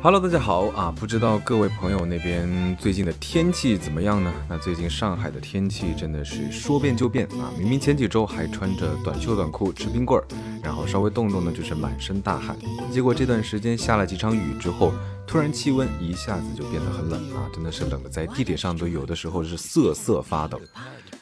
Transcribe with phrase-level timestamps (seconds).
[0.00, 0.94] Hello，大家好啊！
[0.96, 4.32] 不知道各位朋友那边最近的天气怎么样呢？
[4.48, 7.50] 那最近上海的天气真的是说变就变啊！
[7.58, 10.24] 明明前几周还穿着短袖短裤吃冰棍儿，
[10.62, 12.56] 然后稍微动动呢就是满身大汗，
[12.92, 14.92] 结果这段时间下了几场雨之后，
[15.26, 17.50] 突然气温一下子就变得很冷啊！
[17.52, 20.60] 真的是冷的在地铁上都有的时候是瑟瑟发抖。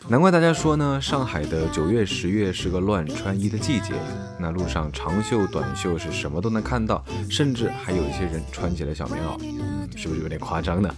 [0.08, 3.92] 难怪大家说呢，上海的九月、十月是个乱穿衣的季节。
[4.38, 10.88] 那路上长袖、短袖是什么都能看到，甚至还有一些人穿起了小棉袄，是不是有点夸张呢？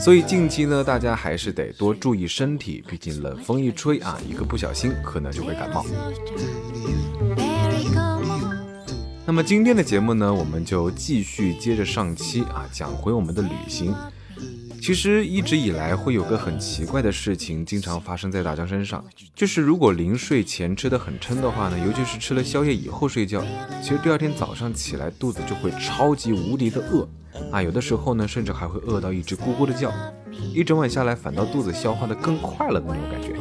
[0.00, 5.86] 所以近期呢，大家还是得多注意身体，毕竟冷风一吹啊，一个不小心可能就会感冒。
[9.24, 13.94] 那么今天的节目呢，我们就继续接着上期啊，讲回我们的旅行。
[14.84, 19.02] 其实一直以来会有个很奇怪的事情，经常发生在大江身上，
[19.34, 23.42] 就是如果临睡前吃的很撑的话呢，尤其是吃了宵夜以后睡觉，
[23.82, 27.08] 其实第二天早上起来肚子就会超级无敌的饿
[27.50, 29.90] 啊，有的时候呢甚至还会饿到一直咕咕的叫，
[30.52, 33.34] 一整晚下来反倒肚子消化的更快了的那种感觉。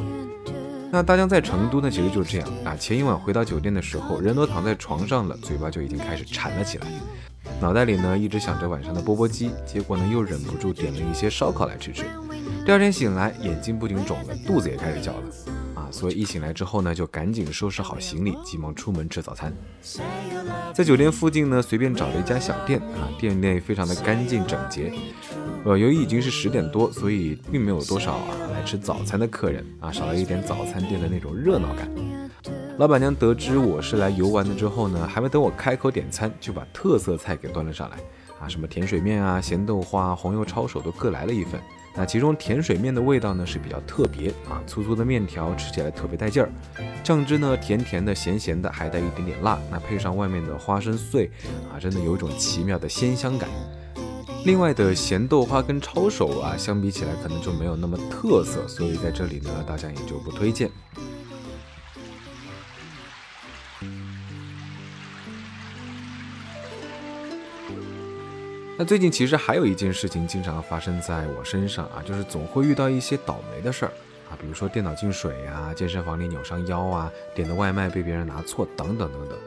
[0.90, 6.88] 那大江在成都呢，其实就是这样啊，前一晚回到酒店的时候，人都躺在床上了，嘴巴就已经开始馋了起来。
[7.64, 12.04] 脑袋里呢一直想着晚上的钵钵鸡，结果呢又忍不住点了一些烧烤来吃吃。
[12.66, 15.24] 第二天醒来，眼睛不仅肿了，肚子也开始叫了
[15.74, 15.88] 啊！
[15.90, 19.54] 所以一醒来之后呢，就赶紧收拾好行李，急忙出门吃早餐。
[20.74, 24.92] 在酒店附近呢，随便找了一家小店啊，店内非常的干净整洁。
[25.64, 31.90] 呃，由于已经是十点多，所以并没有多少啊来吃早餐的客人啊，少了一点早餐店的那种热闹感。
[32.78, 37.98] 老板娘得知我是来游玩的之后呢，还没等我开口点餐，就把特色菜给端了上来
[38.40, 41.62] 啊，什么甜水面啊、咸豆花、红油抄手都各来了一份。
[41.96, 46.50] 那其中甜水面的味道呢是比较特别啊，粗粗的面条吃起来特别带劲儿，
[47.04, 49.60] 酱汁呢甜甜的、咸咸的，还带一点点辣。
[49.70, 51.30] 那配上外面的花生碎
[51.72, 53.48] 啊，真的有一种奇妙的鲜香感。
[54.46, 60.72] 另外的咸豆花跟抄手啊，相比起来可能就没有那么特色，所以在这里呢，大家也就不推荐。
[68.76, 73.92] 那最近其实还有一件事情经常发生在我身上啊，就是总会遇到一些倒霉的事儿
[74.30, 79.38] 啊，比如说电脑进水啊，健身房里扭伤腰啊，点的外卖被别人拿错等等等等。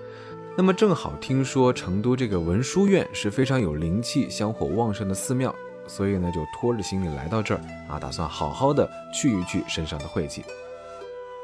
[0.56, 5.52] 那么正好听说成都这个文殊院是非常有灵气、香火旺盛的寺庙，
[5.88, 10.44] 所以呢就拖着行李来到这儿啊，打算好好的去一去身上的晦气。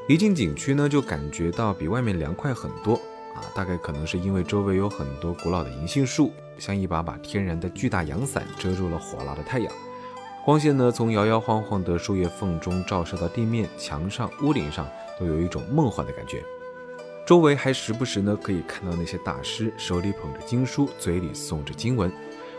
[0.07, 2.99] 一进景区呢，就感觉到比外面凉快很多。
[3.35, 9.73] 啊，大概可能是因为周围有很多古老的银杏树，像一把把天然的巨大阳伞，遮住了火辣的太阳。
[10.45, 14.87] 光线呢，从摇摇晃晃的树叶缝中照射到地面、墙上、屋顶上，
[15.19, 16.43] 都有一种梦幻的感觉。
[17.25, 22.11] 周围还时不时呢，可以看到那些大师手里捧着经书，嘴里诵着经文。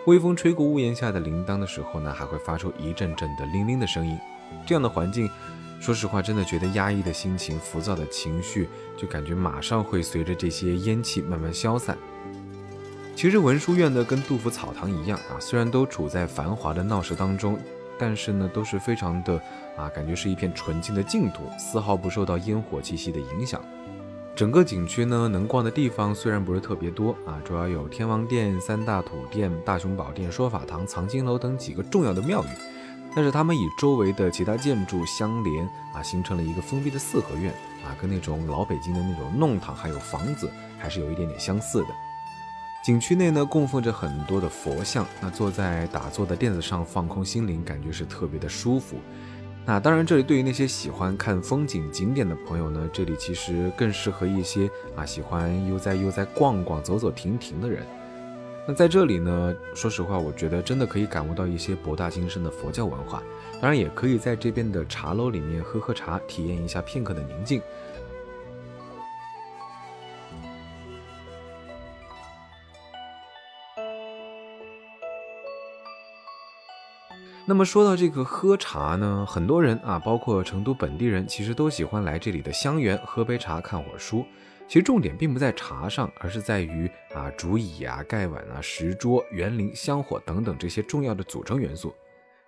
[0.06, 4.18] 微风吹过屋檐下的铃铛的时候呢，还会发出一阵阵的铃铃的声音。
[4.66, 5.28] 这样的环境。
[5.84, 11.94] 说实话，真的觉得压抑的心情、浮躁的情绪，就感觉马上会随着这些烟气慢慢消散。
[13.14, 17.58] 其实文殊院呢，跟杜甫草堂一样啊，虽然都处在繁华的闹市当中，
[17.98, 19.38] 但是呢，都是非常的
[19.76, 23.60] 啊，感觉是一片纯净的净土，丝毫不受到烟火气息的影响。
[24.34, 32.48] 整个景区呢，能逛的地方虽然不是特别多啊，主要有天王殿、三大土殿、大雄宝殿、说法堂、藏经楼等几个重要的庙宇。
[33.14, 37.52] 但是他们与周围的其他建筑相连啊，形成了一个封闭的四合院
[37.84, 41.88] 啊，跟那种老北京的那种弄堂还有房子还是有一点点相似的。
[42.84, 48.96] 景区内呢供奉着很多的佛像，那坐在打坐的垫子上放空心灵，感觉是特别的舒服。
[49.64, 57.86] 那当然，这里对于那些喜欢看风景景点的朋友呢，这里其实更适合一些啊喜欢悠哉悠哉逛逛、走走停停的人。
[58.66, 63.22] 那在这里呢，说实话，我觉得真的可以感悟到一些博大精深的佛教文化。
[63.60, 67.60] 当然，也可以在这边的茶楼里面喝喝茶，体验一下片刻的宁静。
[77.46, 84.24] 那么说到这个喝茶呢，很多人啊，包括成都本地人，其实都喜欢来这里的香园喝杯茶、看会儿书。
[84.66, 91.94] 其实重点并不在茶上，而是在于啊竹椅啊、盖碗啊、石桌、园林、香火等等这些重要的组成元素。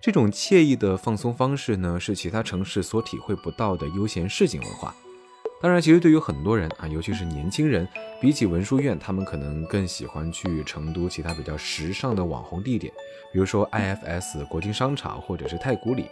[0.00, 4.94] 这种惬意的放松方式呢，是其他城市所体会不到的悠闲市井文化。
[5.60, 7.88] 当然，其实对于很多人啊，尤其是年轻人，
[8.20, 12.92] 比起文殊院，他们可能更喜欢去成都其他比较时尚的网红地点，
[13.32, 16.06] 比如说 IFS 国金商场或者是太古里。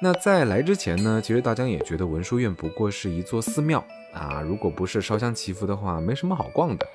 [0.00, 3.84] 那在来之前呢，其实大江也觉得文殊院不过是一座寺庙
[4.14, 6.86] 啊，如果不是烧香祈福的话，没什么好逛的。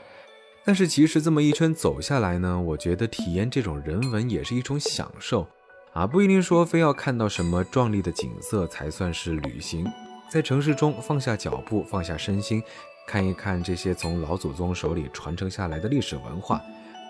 [0.63, 5.45] 但是其实这么一圈走下来呢，我觉得体验这种人文也是一种享受
[5.91, 9.85] 啊，不一定说非要看到什么壮丽的景色才算是旅行。
[10.29, 12.63] 在城市中放下脚步，放下身心，
[13.05, 16.61] 看一看这些从老祖宗手里传承下来的历史文化，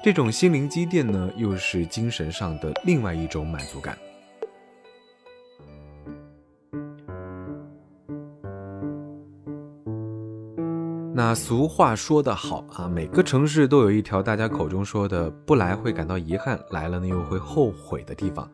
[0.04, 3.96] 这种心灵积淀呢，又是精神上的另外一种满足感。
[11.26, 18.46] 那俗话说得好啊，每个城市都有一条大家口中说的不来会感到遗憾，来了呢又会后悔的地方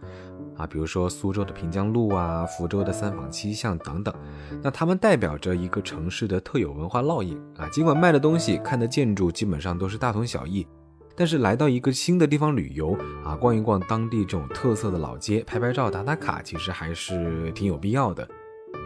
[0.55, 0.67] 啊。
[0.67, 4.13] 比如说苏州的平江路啊，福州的三坊七巷等等。
[4.61, 7.67] 那它们代表着一个城市的特有文化烙印啊。
[7.69, 10.67] 尽管卖的东西、看的建筑基本上都是大同小异，
[11.15, 12.95] 但是来到一个新的地方旅游
[13.25, 18.29] 啊，逛一逛当地这种特色的老街，拍拍照、打打卡，其实还是挺有必要的。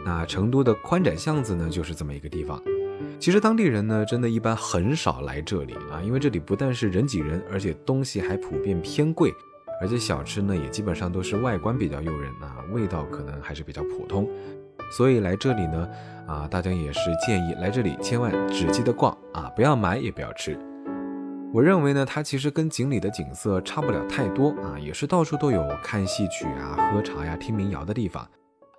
[0.06, 2.58] 那成都的宽窄巷子呢，就是这么一个地方。
[3.18, 9.32] 其实当地人呢，真的一般很少来这里啊，因为这里不但是人挤人，而且东西还普遍偏贵，
[9.80, 14.28] 而且小吃呢也基本上都是外观比较诱人啊，味道可能还是比较普通。
[14.90, 15.88] 所以来这里呢，
[16.26, 20.58] 啊，大家也是建议来这里千万只记得逛啊，不要买也不要吃。
[21.52, 28.28] 我认为呢，它其实跟锦里的景色差不了太多啊，也是到处都有看戏曲啊、喝茶呀、听民谣的地方。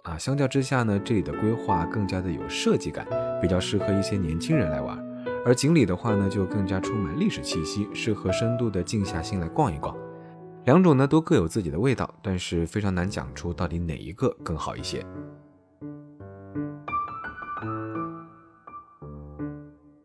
[0.05, 3.07] 啊，相较之下呢，这里的规划更加的有设计感，
[3.41, 5.03] 比较适合一些年轻人来玩。
[5.43, 9.97] 而锦里的话呢，就更加充满历史气息，适合深度的静下心来逛一逛。
[10.65, 15.03] 两种呢都各有自己的味道，但是非常难讲出到底哪一个更好一些。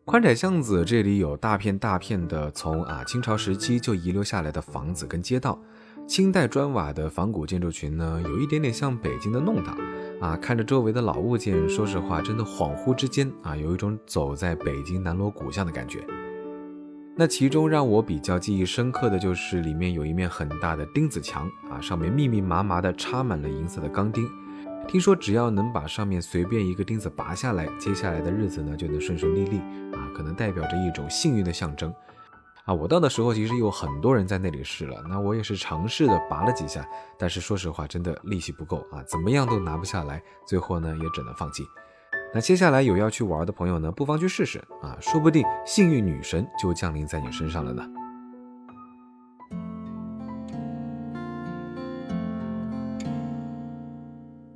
[0.03, 5.57] 宽窄巷子这里有大片大片的从啊清朝时期就遗留下来的房子跟街道。
[6.11, 9.77] 清代砖瓦的仿古建筑群呢，有一点点像北京的弄堂
[10.19, 10.35] 啊。
[10.35, 16.05] 看着周围的老物件，说实话，真的恍惚之间啊，有一种走在北京南锣鼓巷的感觉。
[17.15, 24.29] 那其中让我比较记忆深刻的就是里面有一面很大的钉子墙啊，上面密密麻麻的插满了银色的钢钉。
[24.89, 29.59] 听说只要能把上面随便一个钉子拔下来，接下来的日子呢就能顺顺利利
[29.93, 31.93] 啊，可能代表着一种幸运的象征。
[32.65, 36.87] 啊，我到的时候其实有很多人在那里试了，那我也是尝试的拔了几下，
[37.17, 41.63] 但是说实话，真的力气不够啊，怎么样都拿不下来，最后呢也只能放弃。
[42.33, 47.83] 那接下来有要去玩的朋友呢，不妨去试试啊，说不定幸运女神就降临在你身上了呢。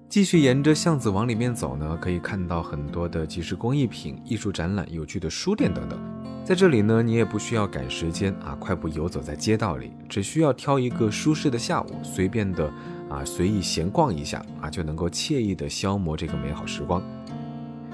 [0.07, 6.14] 继续沿着巷子往里面走呢，可以看到很多的即时工艺品、艺术展览、有趣的书店等等。
[6.45, 12.71] 在这里呢，你也不需要赶时间啊，快步游走在街道里，只需要挑一个舒适的下午，随便的
[13.09, 17.01] 啊随意闲逛一下啊，就能够惬意的消磨这个美好时光。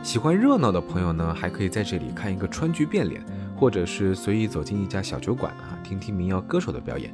[0.03, 3.24] 喜欢热闹的朋友呢，还可以在这里看一个川剧变脸，
[3.56, 7.09] 或者是随意走进一家小酒馆啊，听听民谣歌手的表演。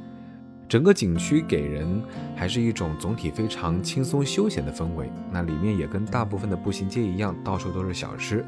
[0.68, 2.02] 整个景区给人
[2.34, 5.08] 还是一种总体非常轻松休闲的氛围。
[5.30, 8.44] 那里面也跟大部分的步行街一样，到处都是小吃。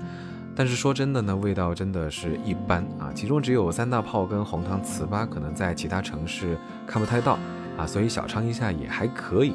[0.61, 3.11] 但是说真的呢，味道真的是一般啊。
[3.15, 6.55] 其中只有三大炮跟红糖糍粑，可能在其他城市
[6.87, 7.39] 看不太到
[7.79, 9.55] 啊，所以小尝一下也还可以。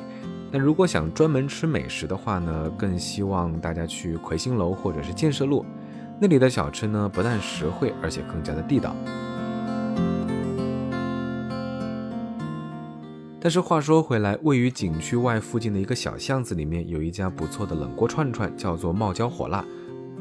[0.52, 5.64] 那如果想专门吃美食的话呢，更希望大家去魁星楼或者是建设路，
[6.20, 8.96] 那里的小吃呢不但实惠，而且更加的地道。
[13.40, 19.64] 但是话说回来，位于景区外附近的一个小巷子里面，有一家不错的冷锅串串，叫做冒椒火辣。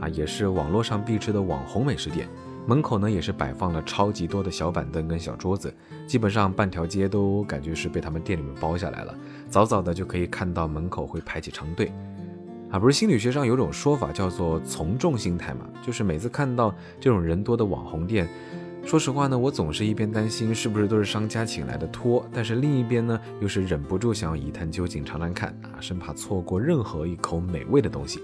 [0.00, 2.28] 啊，也是网络上必吃的网红美食店，
[2.66, 5.72] 门口呢也是摆放了超级多的小板凳跟小桌子，
[6.06, 9.14] 基本上半条街都感觉是被他们店里面包下来了。
[9.48, 11.92] 早早的就可以看到门口会排起长队。
[12.70, 18.28] 啊，不是心理学上有种说法叫做从众心态嘛，就是每次看到这种人多的网红店，
[18.84, 28.20] 说实话呢，我总是一边担心是不是都是商家请来的托，但是另一边呢又是忍不住想要一探究竟尝尝看啊，生怕错过任何一口美味的东西。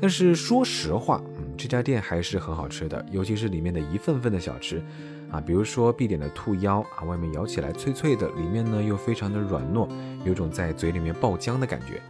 [0.00, 4.82] 但是说实话，嗯，这家店还是很好吃的，尤其是里面的一份份的小吃，
[5.30, 9.88] 啊，比如说必点的兔腰啊，外面咬起来脆脆的，里面呢又非常的软糯，
[10.24, 12.02] 有种在嘴里面爆浆的感觉。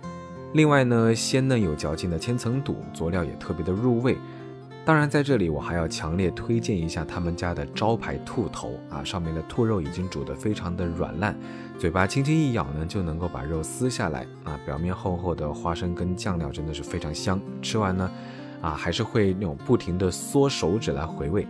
[0.54, 4.16] 另外呢，鲜嫩有嚼劲的千层肚，佐料也特别的入味。
[4.86, 11.34] 当然，在这里我还要强烈推荐一下他们家的招牌兔头啊，上面的兔肉已经煮得非常的软烂，
[11.78, 18.10] 嘴巴轻轻一咬呢，就能够把肉撕下来啊，表面厚厚的花生跟酱料真的是非常香，吃完呢，
[18.60, 21.46] 啊还是会那种不停的缩手指来回味，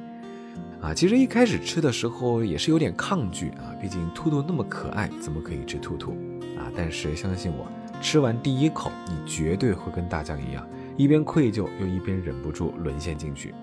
[0.81, 6.13] 啊，其实一开始吃的时候也是有点抗拒啊，毕竟兔兔那么可爱，怎么可以吃兔兔
[6.57, 6.71] 啊？
[6.77, 7.67] 但是相信我，
[8.01, 10.65] 吃完第一口，你绝对会跟大酱一样。
[10.97, 13.55] 一边愧疚又一边忍不住沦陷进去。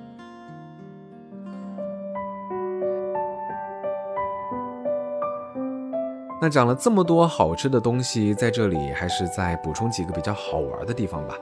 [6.41, 11.35] 那讲了这么多好吃的东西在这里还是再补充几个比较好玩的地方吧。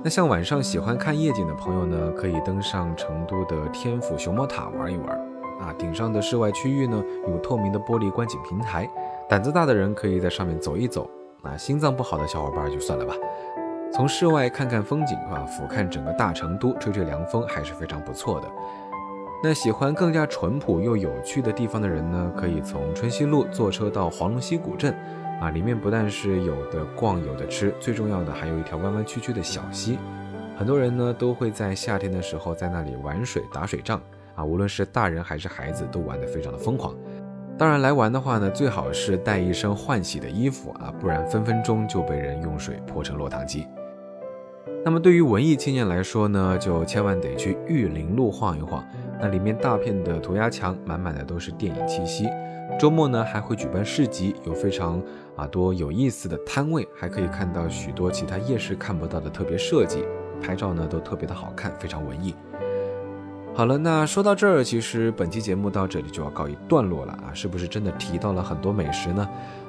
[0.00, 5.08] 那像晚上喜欢看夜景的朋友呢可以登上成都的天府熊猫塔玩一玩。
[5.58, 8.88] 啊顶上的室外区域呢有透明的玻璃观景平台
[9.28, 11.10] 胆子大的人可以在上面走一走。
[11.42, 13.14] 啊心脏不好的小伙伴就算了吧。
[13.98, 18.48] 从室外看看风景啊，俯瞰整个大成都，吹吹凉风，还是非常不错的。
[19.42, 24.94] 那喜欢更加淳朴又有趣的地方的人呢，可以从春熙路坐车到黄龙溪古镇。
[25.40, 29.98] 啊，里面不但是有的逛有的吃，最重要的还有一条弯弯曲曲的小溪。
[30.56, 34.00] 很多人呢都会在夏天的时候在那里玩水打水仗
[34.36, 36.94] 啊，无论是大人还是孩子都玩得非常的疯狂。
[37.58, 43.66] 当然来玩的话呢，最好是带一身换洗的衣服啊，不然分分钟就被人用水泼成落汤鸡。
[44.88, 48.82] 那么对于文艺青年来说呢，就千万得去玉林路晃一晃，
[49.20, 52.26] 那里面大片的涂鸦墙，满满的都是电影气息。
[52.80, 54.98] 周末呢还会举办市集，有非常
[55.36, 60.06] 啊多有意思的摊位，还可以看到许多其他夜市看不到的特别设计，
[60.40, 62.34] 拍照呢都特别的好看，非常文艺。
[63.54, 69.28] 好了，那说到这儿，其实本期节目到这里就要告一段落了啊，是不是真的提到了很多美食呢？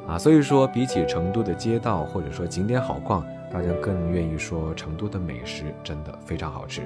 [0.09, 6.81] 啊，所以说比起成都的街道或者说景点好逛，大家更愿意说成都的美食真的非常好吃。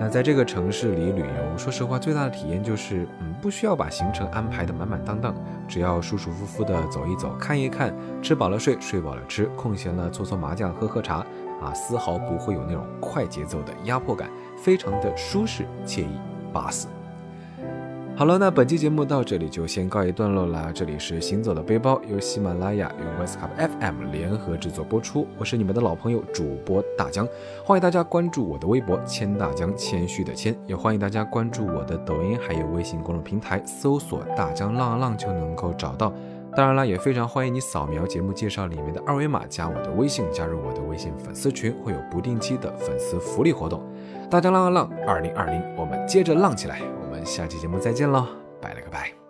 [0.00, 5.32] 那在这个城市里旅游，说实话，最大的体验就是，嗯，不需要把行程安排的满满当当，
[5.68, 11.18] 只要舒舒服服的走一走，看一看，吃饱了睡，睡饱了吃，空闲了搓搓麻将，喝喝茶，
[11.62, 16.18] 啊，丝毫不会有那种快节奏的压迫感，非常的舒适惬意，
[16.52, 16.88] 巴适。
[18.16, 20.70] 好了，那本期节目到这里就先告一段落了。
[20.72, 25.26] 这里是行走的背包，由喜马拉雅与 Westcup FM 联合制作播出。
[25.36, 27.26] 我是你们的老朋友主播大江，
[27.64, 36.12] 欢迎大家关注我的微博谦大江，谦虚的谦，也欢迎大家关注我的抖音还有微信公众平台，搜索大江浪浪就能够找到。
[36.54, 43.82] 当然了，也非常欢迎你扫描节目介绍里面的二维码，加我的微信，加入我的微信粉丝群，会有不定期的粉丝福利活动。
[44.30, 46.80] 大江浪浪浪，二零二零，我们接着浪起来。
[47.14, 48.26] 我们下期节目再见喽，
[48.60, 49.23] 拜了个拜。